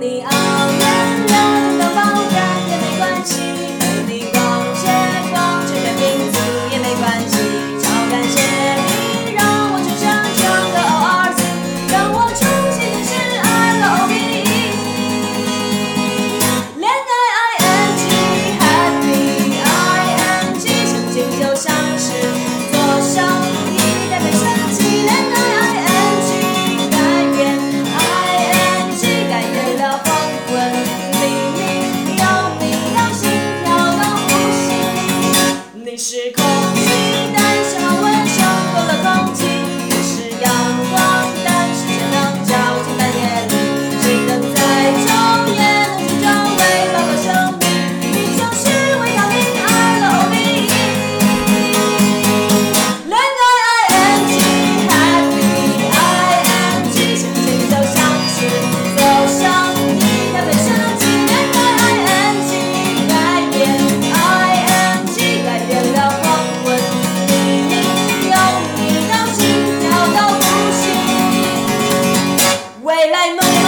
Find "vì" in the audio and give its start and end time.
0.00-0.22